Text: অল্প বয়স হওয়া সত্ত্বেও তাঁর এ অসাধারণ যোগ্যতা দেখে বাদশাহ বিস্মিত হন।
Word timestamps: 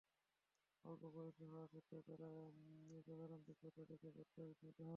অল্প 0.85 1.03
বয়স 1.15 1.37
হওয়া 1.43 1.65
সত্ত্বেও 1.67 2.01
তাঁর 2.07 2.21
এ 2.21 2.31
অসাধারণ 2.97 3.39
যোগ্যতা 3.47 3.81
দেখে 3.91 4.09
বাদশাহ 4.09 4.43
বিস্মিত 4.49 4.77
হন। 4.79 4.89